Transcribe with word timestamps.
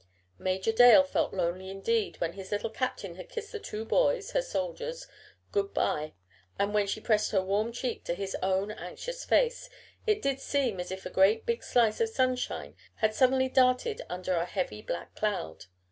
Major 0.39 0.71
Dale 0.71 1.03
felt 1.03 1.31
lonely 1.31 1.69
indeed 1.69 2.19
when 2.19 2.33
his 2.33 2.51
Little 2.51 2.71
Captain 2.71 3.17
had 3.17 3.29
kissed 3.29 3.51
the 3.51 3.59
two 3.59 3.85
boys 3.85 4.31
her 4.31 4.41
soldiers 4.41 5.05
good 5.51 5.75
bye, 5.75 6.13
and, 6.57 6.73
when 6.73 6.87
she 6.87 6.99
pressed 6.99 7.29
her 7.29 7.41
warm 7.43 7.71
cheek 7.71 8.03
to 8.05 8.15
his 8.15 8.35
own 8.41 8.71
anxious 8.71 9.23
face, 9.23 9.69
it 10.07 10.23
did 10.23 10.39
seem 10.39 10.79
as 10.79 10.89
if 10.89 11.05
a 11.05 11.11
great 11.11 11.45
big 11.45 11.61
slice 11.63 12.01
of 12.01 12.09
sunshine 12.09 12.75
had 12.95 13.13
suddenly 13.13 13.47
darted 13.47 14.01
under 14.09 14.33
a 14.37 14.45
heavy 14.45 14.81
black 14.81 15.13
cloud. 15.13 15.65